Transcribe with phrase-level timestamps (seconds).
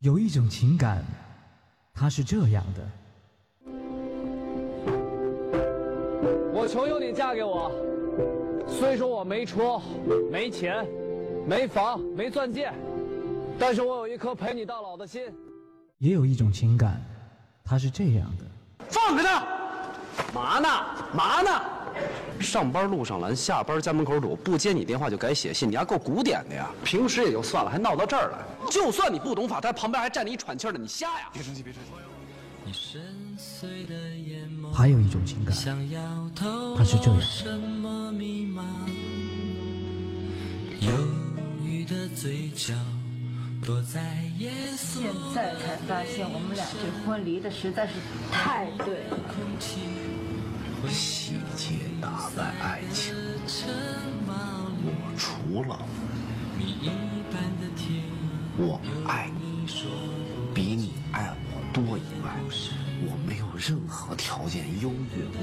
[0.00, 1.04] 有一种情感，
[1.92, 2.80] 它是这样的。
[6.54, 7.70] 我求求你嫁给我，
[8.66, 9.78] 虽说我没车、
[10.32, 10.86] 没钱、
[11.46, 12.72] 没房、没钻戒，
[13.58, 15.22] 但是我有一颗陪你到老的心。
[15.98, 16.98] 也有一种情感，
[17.62, 18.44] 它是这样的。
[18.88, 19.44] 放开他！
[20.32, 20.68] 嘛呢？
[21.12, 21.50] 嘛呢？
[22.40, 26.70] 上班路上拦，下班家门口堵，不接你电话就改写信，你还够古典的呀！
[26.84, 28.38] 平时也就算了，还闹到这儿来。
[28.70, 31.28] 就算你不懂法，他旁边还站着一喘气的，你瞎呀？
[31.32, 31.90] 别生气，别生气。
[34.72, 35.54] 还有一种情感，
[36.76, 37.20] 它是这样。
[44.76, 47.94] 现在才发现，我们俩这婚离的实在是
[48.30, 49.18] 太对了。
[50.88, 53.14] 细节打败爱情，
[54.82, 55.78] 我除了
[58.56, 59.50] 我爱你。
[60.52, 62.34] 比你爱我多以外，
[63.02, 65.40] 我没有任何条件优越过。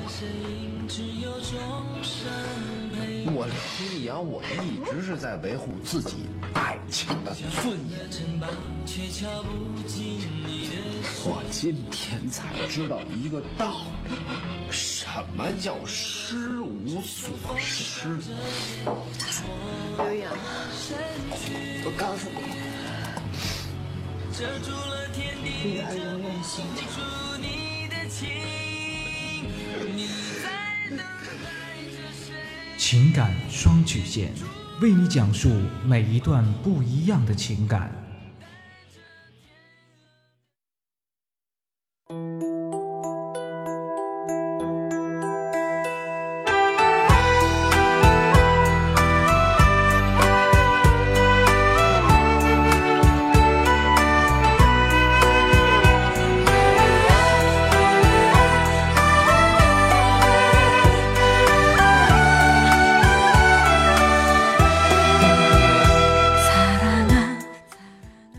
[3.30, 3.48] 我
[3.92, 8.00] 李阳，我一直是在维护自己爱情的尊严。
[11.24, 14.12] 我今天才知道一个道理，
[14.72, 17.30] 什么叫失无所
[17.60, 18.18] 失？
[19.98, 20.32] 刘洋，
[21.84, 22.38] 我告诉你，
[24.38, 27.02] 遮住了天地，你爱的人，心出
[27.42, 28.28] 你的情。
[32.78, 34.32] 情感双曲线，
[34.80, 35.50] 为你讲述
[35.84, 37.92] 每一段不一样的情感。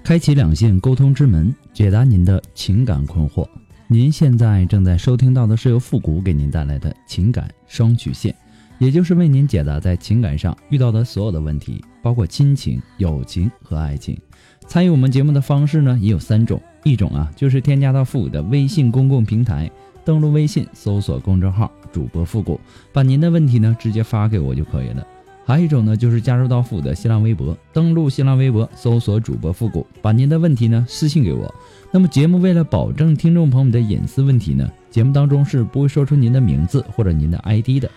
[0.09, 3.47] 开启两性沟通之门，解答您的情感困惑。
[3.89, 8.35] 您现在正在收听到的是由复古给您带来的情感双曲线，
[8.79, 14.19] 也就是为您解答在情感上遇到的所有的问题，包括亲情、友情和爱情。
[14.67, 19.71] 参与我们节目的方式呢，也有三种，一种啊就是添加到复古的微信公共平台，
[20.07, 22.59] 登录微信搜索公众号主播复古，
[22.95, 25.07] 把您的问题呢直接发给我就可以了。
[25.48, 31.53] 还有一种呢，就是加入到复古的新浪微博，登录新浪微博，搜索主播复古，把您的问题呢私信给我。
[31.91, 37.91] 那么节目为了保证听众朋友们的隐私问题呢，节目当中是不会说出您的名字或者您的 ID 的。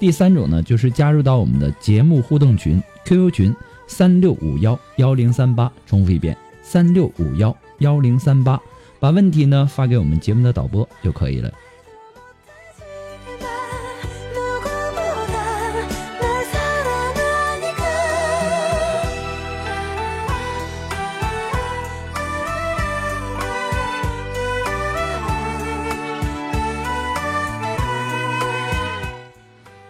[0.00, 3.54] 第三种呢，就是加入到我们的节目互动群 QQ 群
[3.86, 8.60] 三六五幺幺零三八，重复一遍三六五幺幺零三八，
[8.98, 11.52] 把问题呢发给我们节目的导播就可以了。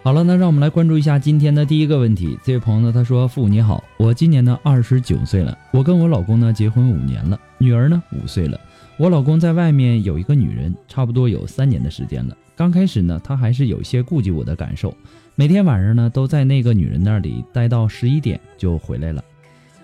[0.07, 2.39] 好了，那让我们来关注一下今天的第一个问题。
[2.45, 8.57] 这位朋友呢，他说：“父母你好，我今年呢二十九岁了，我跟我老公呢结婚五年了，女儿呢五岁了。
[8.99, 12.37] 我老公在外面有一个女人，差不多有三年的时间了。
[12.55, 14.95] 刚开始呢，他还是有些顾及我的感受，
[15.35, 19.21] 每天晚上呢都在那个女人那里待到十一点就回来了。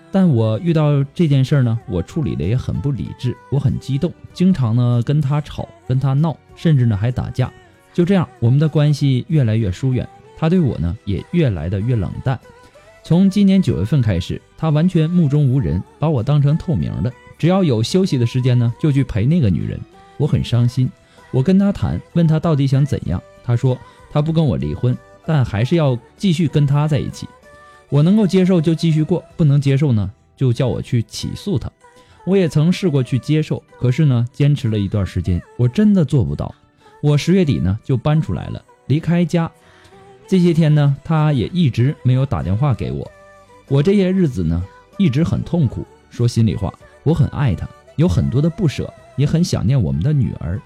[0.09, 7.51] 但我遇到这件事呢，我处理的也很不理智，我很激动，经常呢跟他吵，跟他闹，甚至呢还打架。
[7.93, 12.37] 就这样，我们的关系越来越疏远。”他对我呢也越来的越冷淡，
[13.01, 19.79] 从今年九月份开始，他完全目中无人，把我当成透明的，只要有休息的时间呢，就去陪那个女人。
[20.17, 20.91] 我很伤心，
[21.31, 23.77] 我跟他谈，问他到底想怎样，他说
[24.11, 27.25] 他不跟我离婚，但还是要继续跟他在一起。
[27.89, 31.71] 我能够接受就继续过，不能接受呢就叫我去起诉他。
[32.25, 36.53] 我也曾试过去接受，可是呢坚持了一段时间，我真的做不到。
[37.03, 39.51] 我十月底呢就搬出来了，离开家。
[40.25, 43.11] 这些天呢，他也一直没有打电话给我。
[43.67, 44.63] 我这些日子呢，
[44.97, 45.85] 一直很痛苦。
[46.09, 46.73] 说心里话，
[47.03, 47.67] 我很爱他，
[47.97, 50.61] 有很多的不舍，也很想念我们的女儿。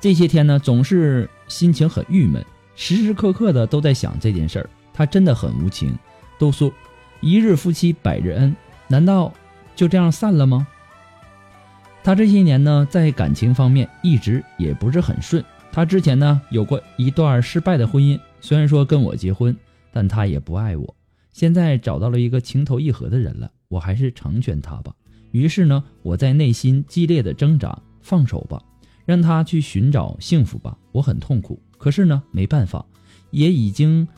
[0.00, 2.42] 这些天呢，总是心情很郁闷，
[2.74, 4.70] 时时刻刻的都在想这件事儿。
[4.94, 5.94] 他真的很无情。
[6.38, 6.72] 都说
[7.20, 8.56] 一日夫妻百日恩，
[8.88, 9.30] 难道
[9.76, 10.66] 就这样散了吗？
[12.02, 15.44] 他这些年呢，在感情方面一直也不是很顺。
[15.70, 18.18] 他之前呢，有过一段失败的婚姻。
[18.40, 19.54] 虽然说跟我结婚，
[19.92, 20.96] 但他也不爱我。
[21.30, 24.92] 现在找到了一个情投意合的人了，我还是成全他吧。
[25.30, 28.60] 于是呢，我在内心激烈的挣扎，放手吧，
[29.04, 30.76] 让他去寻找幸福吧。
[30.90, 32.84] 我很痛苦，可是呢，没办法，
[33.30, 34.08] 也已经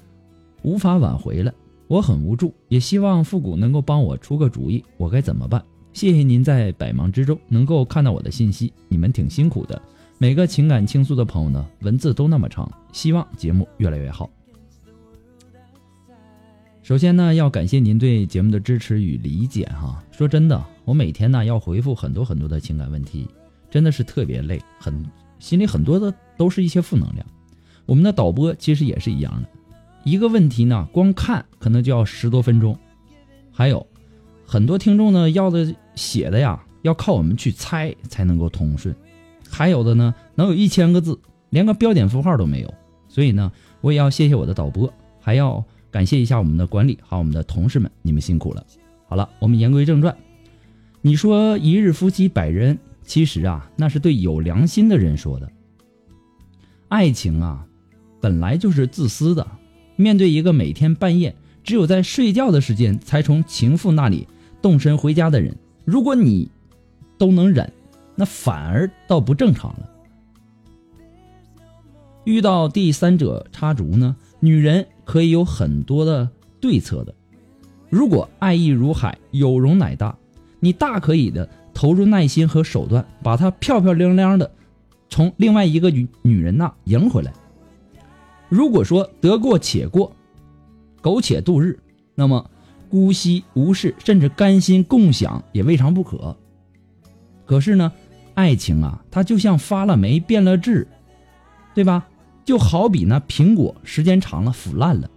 [0.63, 1.53] 无法挽回了。
[1.89, 5.63] 我很无助，也希望复古能够帮我出个主意，我该怎么办？
[5.93, 9.81] 谢谢您在百忙之中能够看到我的信息，你们挺辛苦的。
[10.19, 14.31] 每个情感倾诉的朋友呢，文字都那么长，希望节目越来越好。
[16.83, 20.03] 首先呢，要感谢您对节目的支持与理解哈。
[20.11, 23.29] 说真的，我每天呢要回复很多很多的情感问题，
[23.71, 25.05] 真的是特别累，很
[25.39, 27.27] 心里很多的都是一些负能量。
[27.85, 29.49] 我们的导播其实也是一样的，
[30.05, 32.79] 一个问题呢，光看可能就要十多分钟，
[33.53, 33.87] 还有
[34.47, 38.95] 很多听众呢要的写的呀，要靠我们去猜才能够通顺，
[39.49, 41.19] 还有的呢能有一千个字，
[41.51, 42.75] 连个标点符号都没有。
[43.09, 45.65] 所以呢，我也要谢谢我的导播，还要。
[45.91, 48.65] 感谢一下我们的管理，还有我们的同事们，你们辛苦了。
[49.07, 50.17] 好了，我们言归正传。
[51.03, 55.53] 你说一日夫妻百日恩，其实啊，那是对有良心的人说的。
[56.89, 57.67] 爱情啊，
[58.23, 59.47] 本来就是自私的。
[59.97, 64.27] 面对一个每天半夜只有在睡觉的时间才从情妇那里
[64.63, 66.51] 动身回家的人，如果你
[67.19, 67.73] 都能忍，
[68.15, 69.91] 那反而倒不正常了。
[72.25, 74.87] 遇到第三者插足呢，女人。
[75.05, 76.31] 可以有很多的
[76.61, 77.13] 对策的。
[77.91, 80.17] 如果爱意如海，有容乃大，
[80.61, 84.49] 你大可以的投入耐心和手段，把她漂漂亮亮的
[85.11, 87.33] 从另外一个女女人那赢回来。
[88.49, 90.13] 如果说得过且过，
[91.01, 91.81] 苟且度日，
[92.15, 92.49] 那么
[92.93, 96.37] 姑息无视，甚至甘心共享也未尝不可。
[97.47, 97.91] 可是呢，
[98.35, 100.87] 爱情啊，它就像发了霉变了质，
[101.75, 102.07] 对吧？
[102.45, 105.11] 就好比那苹果，时间长了腐烂了。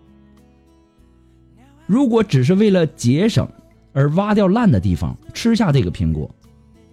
[1.85, 3.45] 如果只是为了节省
[3.91, 6.33] 而挖掉烂的地方吃下这个苹果，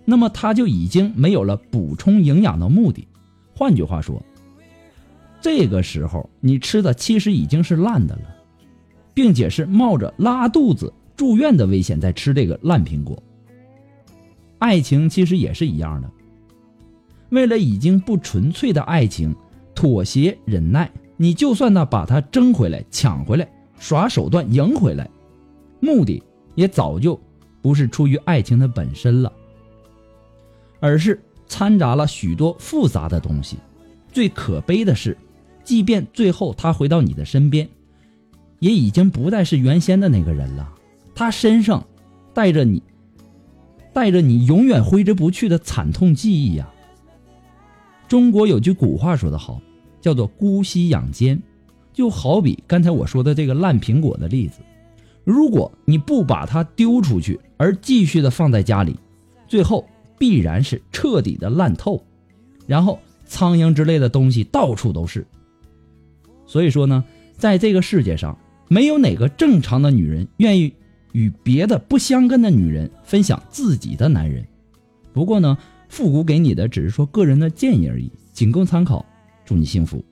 [0.05, 3.07] 那么它就已经没有了补充营养的目的。
[3.55, 4.21] 换句话说，
[5.41, 8.32] 这个时候你吃的其实已经是烂的了，
[9.15, 13.23] 并且是冒着拉肚子、住院的危险在吃这个烂苹果。
[14.59, 16.11] 爱情其实也是一样的，
[17.31, 19.35] 为了已经不纯粹的爱情。
[19.75, 25.09] 妥协忍耐，你就算呢把它争回来、抢回来、耍手段赢回来，
[25.81, 26.23] 目的
[26.55, 27.19] 也早就
[27.63, 29.33] 不是出于爱情的本身了，
[30.79, 33.57] 而是掺杂了许多复杂的东西。
[34.13, 35.17] 最可悲的是，
[35.65, 37.67] 即便最后他回到你的身边，
[38.63, 40.73] 也已经不再是原先的那个人了。
[41.17, 41.85] 他身上
[42.33, 42.81] 带着你，
[43.93, 46.71] 带着你永远挥之不去的惨痛记忆呀。
[48.07, 49.61] 中国有句古话说得好，
[50.01, 51.43] 叫做“姑息养奸”，
[51.93, 54.61] 就好比刚才我说的这个烂苹果的例子。
[55.25, 58.97] 如果你不把它丢出去，而继续的放在家里，
[59.49, 59.85] 最后
[60.21, 62.01] 必然是彻底的烂透，
[62.69, 65.27] 然后苍蝇之类的东西到处都是。
[66.47, 67.05] 所以说呢，
[67.37, 68.39] 在这个世界上，
[68.73, 70.73] 没有哪个正常的女人愿意
[71.13, 74.43] 与别的不相干的女人分享自己的男人。
[75.13, 75.59] 不过呢。
[75.93, 79.05] 复古给你的只是说个人的建议而已，仅供参考。
[79.45, 80.03] 祝你幸福。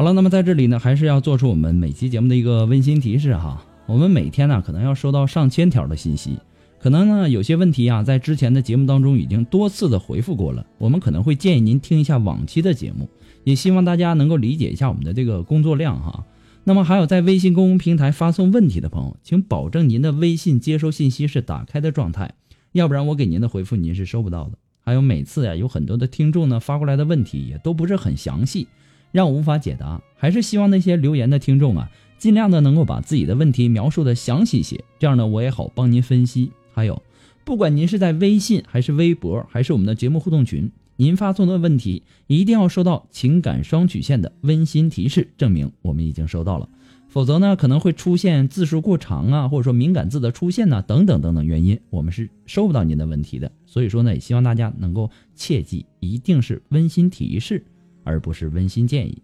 [0.00, 3.62] 好了，那么在这里呢，还是要做出我们每期节目的一个温馨提示哈。
[3.84, 6.38] 我们每天呢，可能要收到上千条的信息。
[6.78, 10.64] 可能呢，有些问题啊，在之前的节目当中已经多次的回复过了。
[10.78, 13.10] 我们可能会建议您听一下往期的节目，
[13.44, 16.24] 也希望大家能够理解一下我们的这个工作量哈。
[16.64, 22.32] 那么还有在微信公众平台发送问题的朋友，请保证您的微信接收信息是打开的状态，
[22.72, 24.52] 要不然我给您的回复您是收不到的。
[24.82, 28.66] 还有每次呀，有很多的听众呢发过来的问题也都不是很详细，
[29.12, 30.00] 让我无法解答。
[30.16, 36.52] 还是希望那些留言的听众啊，尽量的能够把自己的问题描述的详细些，这样呢我也好帮您分析。
[36.72, 37.02] 还有，
[37.44, 46.68] 不管您是在微信还是微博，还是我们的节目互动群，您发送的问题一定要收到情感双曲线的温馨提示，证明我们已经收到了。
[47.08, 53.50] 否则呢，可能会出现字数过长啊，或者说敏感字的出现呢，等等等等原因，我们是收不到您的问题的。
[53.66, 57.64] 所以说呢，也希望大家能够切记，一定是温馨提示，
[58.04, 59.22] 而不是温馨建议。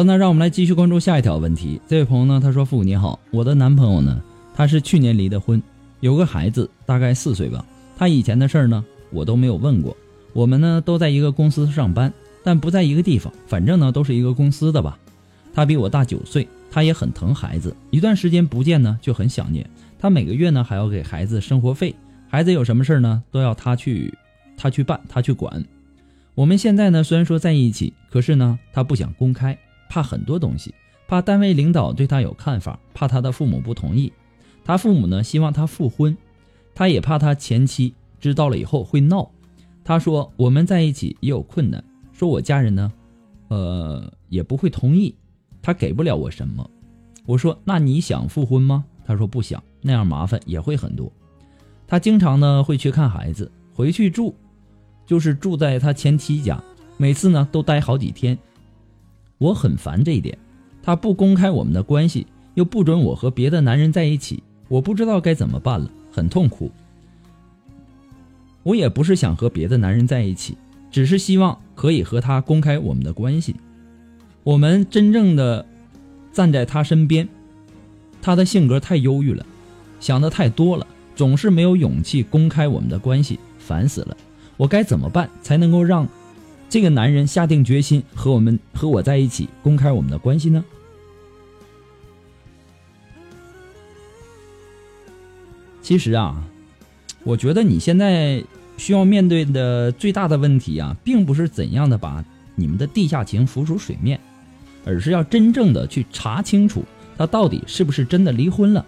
[0.00, 1.80] 了，那让我们来继续关注下一条问题。
[1.86, 4.20] 这位朋友呢，他说：“父母你好，我的男朋友呢，
[4.54, 5.62] 他是去年离的婚，
[6.00, 7.64] 有个孩子，大概四岁吧。
[7.96, 9.96] 他以前的事儿呢，我都没有问过。
[10.32, 14.98] 我们呢都在一个公司上班，但不在一个地方，反正呢都是一个公司的吧。
[15.52, 19.68] 他比我大九岁，他也很疼孩子，一段时间不见呢就很想念。
[19.98, 21.94] 他每个月呢还要给孩子生活费，
[22.28, 24.14] 孩子有什么事儿呢都要他去，
[24.56, 25.62] 他去办，他去管。
[26.34, 29.58] 我们现在呢虽然说在一起，可是呢他不想公开。”
[29.90, 30.72] 怕很多东西，
[31.08, 34.10] 怕单位领导对他有看法，怕他的父母不同意。
[34.64, 36.16] 他父母呢希望他复婚，
[36.74, 39.28] 他也怕他前妻知道了以后会闹。
[39.82, 41.82] 他说我们在一起也有困难，
[42.12, 42.92] 说我家人呢，
[43.48, 45.12] 呃也不会同意，
[45.60, 46.70] 他给不了我什么。
[47.26, 48.84] 我说那你想复婚吗？
[49.04, 51.10] 他说不想，那样麻烦也会很多。
[51.88, 54.36] 他经常呢会去看孩子，回去住，
[55.04, 56.62] 就是住在他前妻家，
[56.96, 58.38] 每次呢都待好几天。
[59.40, 60.36] 我很烦这一点，
[60.82, 66.70] 他不公开我们的关系，又不准我和别的男人在一起，我不知道该怎么办了，很痛苦。
[68.62, 70.58] 我也不是想和别的男人在一起，
[70.90, 73.56] 只是希望可以和他公开我们的关系，
[74.44, 75.64] 我们真正的
[76.34, 77.26] 站在他身边。
[78.20, 79.46] 他的性格太忧郁了，
[80.00, 84.14] 想的太多了，总是没有勇气公开我们的关系，烦死了。
[84.58, 86.06] 我该怎么办才能够让？
[86.70, 90.64] 这个男人下定决心和我们和我在一起，公开我们的关系呢？
[95.82, 96.44] 其实啊，
[97.24, 98.44] 我觉得你现在
[98.76, 102.24] 需要面对的最大的问题啊，并不是怎样的把
[102.54, 104.20] 你们的地下情浮出水面，
[104.84, 106.84] 而是要真正的去查清楚
[107.18, 108.86] 他到底是不是真的离婚了。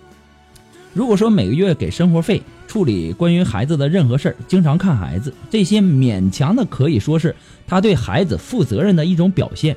[0.94, 2.40] 如果说每个月给生活费。
[2.72, 7.36] 处理关于孩子的任何事儿，经常看孩子，这些勉强的可以说是
[7.66, 9.76] 他对孩子负责任的一种表现。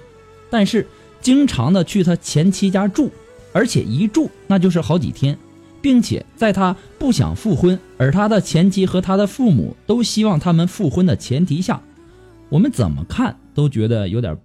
[0.49, 0.87] 但是，
[1.19, 3.11] 经常的去他前妻家住，
[3.51, 5.37] 而且一住那就是好几天，
[5.81, 11.81] 并且在他不想复婚，而他的前妻和他的父母都希望他们复婚的前提下，
[12.47, 14.37] 我们怎么看都觉得有点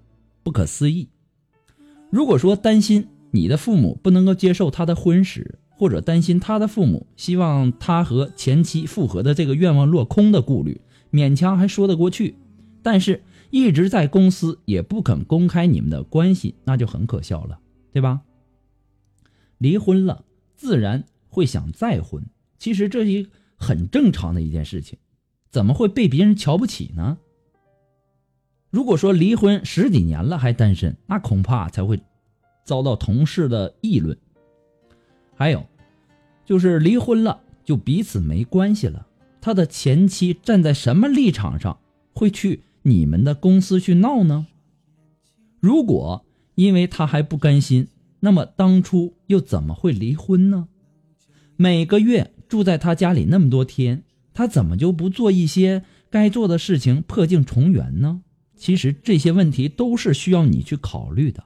[0.42, 1.06] 不可思议。
[2.10, 12.36] 如果说担心你的父母不能够接受他的婚史，或者担心他的父母希望他和前妻复合的这个愿望落空的顾虑，勉强还说得过去。
[12.82, 17.60] 但是，一直在公司也不肯公开你们的关系，那就很可笑了，
[17.94, 18.20] 对吧？
[19.56, 22.26] 离婚了，自然会想再婚。
[22.58, 24.98] 其实这是一很正常的一件事情，
[25.50, 27.16] 怎么会被别人瞧不起呢？
[28.68, 31.98] 如果说离婚十几年了还单身，那恐怕才会
[32.66, 34.14] 遭到同事的议论。
[35.34, 35.66] 还有，
[36.50, 39.06] 就是离婚了就彼此没关系了。
[39.40, 41.78] 他的前妻站在什么立场上
[42.12, 44.48] 会去你们的公司去闹呢？
[45.60, 46.26] 如果
[46.56, 47.86] 因为他还不甘心，
[48.18, 50.66] 那么当初又怎么会离婚呢？
[51.54, 54.02] 每个月住在他家里那么多天，
[54.34, 58.22] 他怎么就不做一些该做的事情破镜重圆呢？
[58.56, 61.44] 其实这些问题都是需要你去考虑的。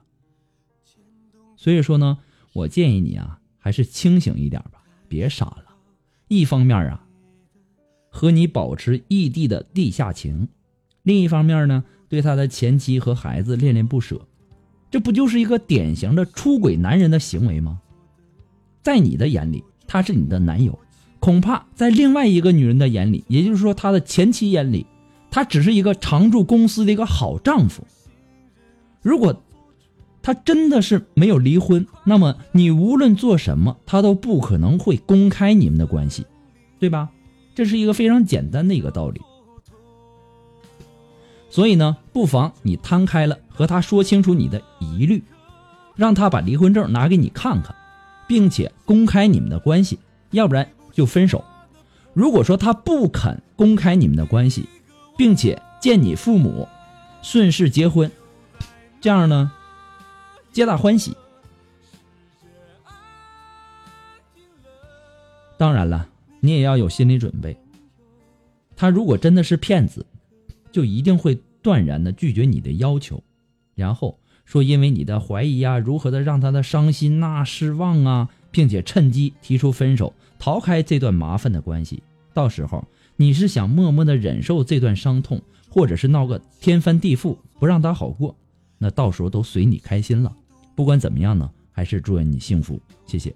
[1.55, 2.17] 所以说呢，
[2.53, 3.41] 我建议你啊。
[3.57, 4.74] 还是清醒一点吧，
[5.15, 5.63] 别傻了。
[6.27, 7.05] 一方面啊，
[8.09, 10.49] 和你保持异地的地下情；
[11.03, 14.27] 另一方面呢，对他的前妻和孩子恋恋不舍。
[14.91, 17.79] 这不就是一个典型的出轨男人的行为吗？
[18.83, 20.73] 在你的眼里，他是你的男友；
[21.21, 24.85] 恐怕在另外一个女人的眼里，也就是说他的前妻眼里，
[25.31, 27.87] 他只是一个常驻公司的一个好丈夫。
[29.01, 29.41] 如果。
[30.25, 36.25] 他真的是没有离婚，那么你无论做什么，他都不可能会公开你们的关系，
[36.79, 37.11] 对吧？
[37.53, 39.21] 这是一个非常简单的一个道理。
[41.51, 45.23] 所以呢，不妨你摊开了和他说清楚你的疑虑，
[45.95, 47.75] 让他把离婚证拿给你看看，
[48.27, 49.99] 并且公开你们的关系，
[50.31, 51.45] 要不然就分手。
[52.15, 54.65] 如果说他不肯公开你们的关系，
[55.15, 56.67] 并且见你父母，
[57.21, 58.11] 顺势结婚，
[58.99, 59.51] 这样呢？
[60.55, 61.13] 皆大欢喜。
[65.57, 66.07] 当然了，
[66.39, 67.57] 你也要有心理准备。
[68.73, 70.05] 他如果真的是骗子，
[70.71, 73.21] 就一定会断然的拒绝你的要求，
[73.75, 82.01] 然后说因为你的怀疑啊，如何的让他的伤心呐、失望啊，并且趁机提出分手，逃开这段麻烦的关系。
[82.33, 82.85] 到时候
[83.17, 88.37] 你是想默默的忍受这段伤痛，或者是闹个天翻地覆，不让他好过，
[88.77, 90.33] 那到时候都随你开心了。
[90.75, 93.33] 不管怎么样呢，还是祝愿你幸福，谢谢。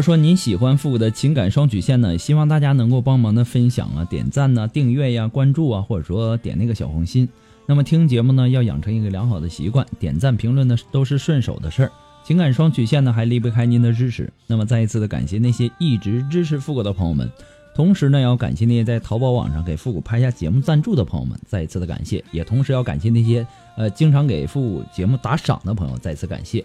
[0.00, 7.28] 说您喜欢复古的情感双曲线呢，希望大家能够帮忙的分享啊、点赞呐、订阅呀、关注啊，或者说点那个小红心。
[7.66, 11.92] 那么听节目呢，要养成一个良好的习惯，点赞评论呢都是顺手的事儿。
[12.24, 14.32] 情感双曲线呢还离不开您的支持。
[14.46, 17.30] 那么再一次的感谢那些一直支持复古的朋友们，
[17.74, 26.64] 同时呢要感谢那些在淘宝网上给复古拍下节目赞助的朋友们，再一次的感谢，也同时要感谢那些呃经常给复古节目打赏的朋友，再次感谢。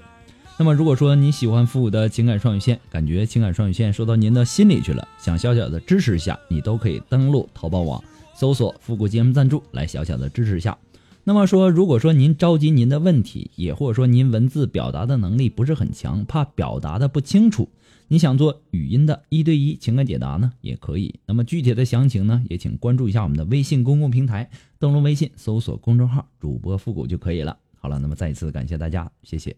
[0.58, 8.02] 那么，如果说你喜欢复古的情感双语线，感觉情感双语线说到您的心里去了，想小小的支持一下，你都可以登录淘宝网，
[8.34, 10.78] 搜索“复古节目赞助”来小小的支持一下。
[11.26, 17.68] 那么说，如果说您着急您的问题，也或者说您文字表达的能力不是很强，怕表达的不清楚，
[18.08, 21.14] 你想做语音的一对一情感解答呢，也可以。
[21.26, 27.58] 那么具体的详情呢，也请关注一下我们的微信公共平台，登录微信搜索公众号“主播复古”就可以了。
[27.76, 29.54] 好了，那么再一次感谢大家，谢谢。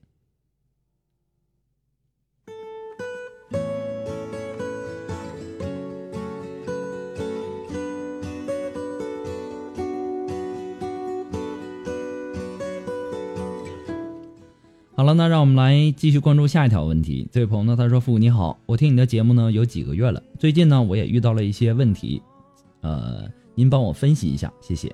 [14.98, 17.30] 好了，那让我们来继续关注下一条问题。
[17.32, 22.20] 这位朋友呢，他说：“父母你好，我听你的节目呢有几个月了，最近呢我也遇到了一些问题，
[22.82, 24.92] 呃，您帮我分析一下，谢谢。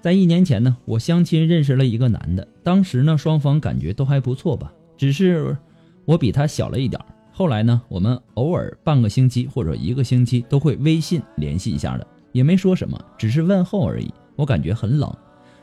[0.00, 5.58] 在一年前呢，我相亲认识了一个男的，当时呢双方感觉都还不错吧，只是
[6.04, 7.02] 我比他小了一点。
[7.32, 14.08] 后来呢，我们偶尔半个星期或者一个星期都会微信联系一下的，也没说什么，只是问候而已。
[14.36, 15.12] 我感觉很冷，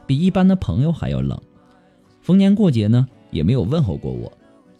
[0.06, 1.42] 比一般的朋友还要冷。
[2.22, 4.32] 逢年过节呢。”也没有问候过我，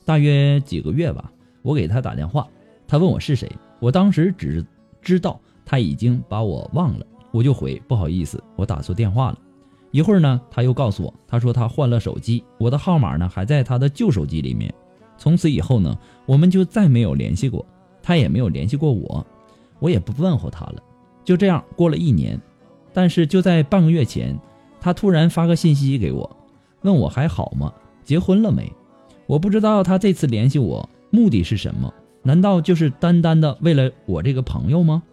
[0.04, 1.32] 大约几个月吧。
[1.62, 2.48] 我给他打电话，
[2.88, 4.66] 他问我是谁，我当时只
[5.02, 9.40] 知道他已经把我忘了，我就回不好意思，我打错电话了。
[9.92, 14.74] 一会儿呢，他又告诉我，他说他换了手机，我的号码呢还在他的旧手机里面。
[15.18, 17.66] 从此以后呢，我们就再没有联系过，
[18.04, 19.26] 他也没有联系过我，
[19.80, 20.84] 我也不问候他了。
[21.24, 22.40] 就这样过了一年，
[22.94, 24.38] 但是就在半个月前，
[24.80, 26.38] 他突然发个信息给我，
[26.82, 27.74] 问我还好吗？
[28.06, 28.72] 结婚了没？
[29.28, 31.94] 我不知道他这次联系我目的是什么？
[32.24, 35.04] 难道就是单单的为了我这个朋友吗？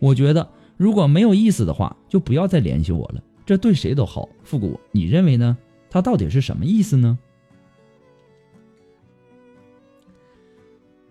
[0.00, 4.28] 我觉得如果没有意思的话，就不要再联系我了，这对谁都好。
[4.42, 5.56] 复古，你认为呢？
[5.90, 7.18] 他到底是什么意思呢？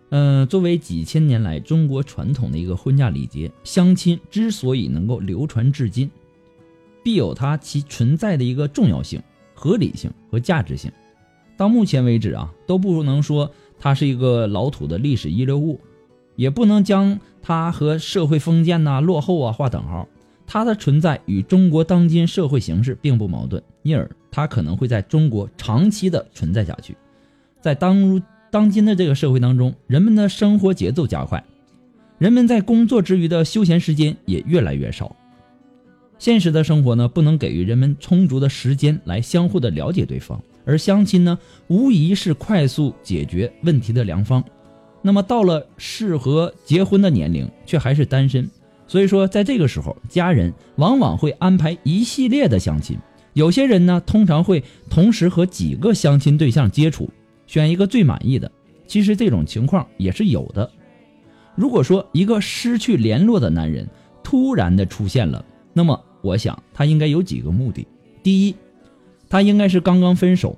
[0.10, 6.10] 嗯，作为几千年来中国传统的一个婚嫁礼节，相亲之所以能够流传至今，
[7.04, 9.21] 必有它其存在的一个重要性、
[9.54, 10.91] 合理性和价值性。
[11.58, 15.80] 到目前为止啊，都不能说它是一个老土的历史遗留物，
[16.36, 20.08] 也不能将它和社会封建呐、落后啊划等号。
[20.46, 26.96] 它的存在与中国当今社会形势并不矛盾，因而它可能会在中国长期的存在下去。
[27.60, 31.43] 在当如当今的这个社会当中，人们的生活节奏加快，
[32.17, 35.13] 人们在工作之余的休闲时间也越来越少。
[36.17, 40.41] 现实的生活呢，不能给予人们充足的时间来相互的了解对方。
[40.67, 44.43] 而相亲呢，无疑是快速解决问题的良方。
[45.01, 48.49] 那么到了适合结婚的年龄，却还是单身，
[48.88, 52.97] 所以说在这个时候，家人往往会安排一系列的相亲。
[53.34, 57.10] 有些人呢，通常会同时和几个相亲对象接触，
[57.45, 58.51] 选一个最满意的。
[58.88, 60.69] 其实这种情况也是有的。
[61.56, 63.88] 如果说一个失去联络的男人
[64.23, 67.88] 突然的出现了，那么我想他应该有几个目的：
[68.23, 68.56] 第一，
[69.30, 70.58] 他应该是刚刚分手，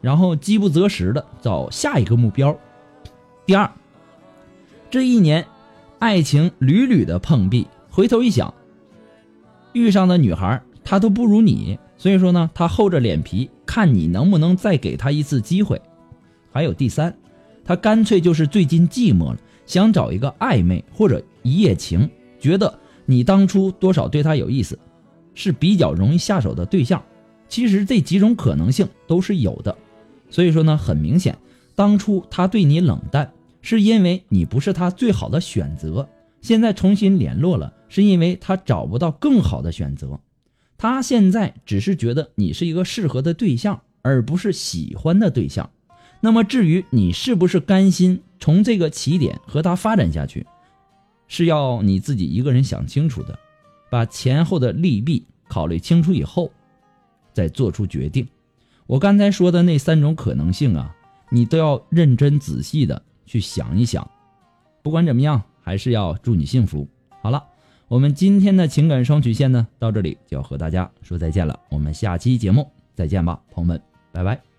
[0.00, 2.56] 然后饥不择食的找下一个目标。
[3.46, 3.70] 第二，
[4.90, 5.44] 这一年，
[5.98, 8.52] 爱情屡屡的碰壁，回头一想，
[9.72, 15.80] 遇上的女孩她都不如你，所以说呢，他厚着脸皮看你能不能再给他一次机会。
[16.52, 17.16] 还有第三，
[17.64, 24.78] 他干脆就是最近寂寞了，想找一个暧昧或者一夜情，觉得你当初多少对他有意思，
[25.34, 27.02] 是比较容易下手的对象。
[27.54, 29.78] 其实这几种可能性都是有的，
[30.28, 31.38] 所以说呢，很明显，
[31.76, 36.08] 当初他对你冷淡，是因为你不是他最好的选择。
[36.40, 40.18] 现在重新联络了，是因为他找不到更好的选择。
[40.76, 45.70] 他现在只是觉得你是一个适合的对象，而不是喜欢的对象。
[46.20, 50.44] 那么至于你是不是甘心从这个起点和他发展下去，
[51.28, 53.38] 是要你自己一个人想清楚的，
[53.92, 56.50] 把前后的利弊考虑清楚以后，
[57.34, 58.26] 再做出决定。
[58.86, 60.94] 我刚才说的那三种可能性啊，
[61.30, 64.08] 你都要认真仔细的去想一想。
[64.82, 66.88] 不管怎么样，还是要祝你幸福。
[67.20, 67.42] 好了，
[67.88, 71.58] 我们今天的情感双曲线呢，到这里就要和大家说再见了。
[71.70, 74.53] 我们下期节目再见吧，朋友们，拜拜。